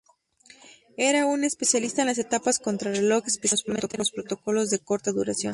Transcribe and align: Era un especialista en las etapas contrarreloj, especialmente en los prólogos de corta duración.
Era 0.97 1.27
un 1.27 1.43
especialista 1.43 2.01
en 2.01 2.07
las 2.07 2.17
etapas 2.17 2.57
contrarreloj, 2.57 3.23
especialmente 3.27 3.97
en 3.97 3.99
los 3.99 4.11
prólogos 4.43 4.71
de 4.71 4.79
corta 4.79 5.11
duración. 5.11 5.49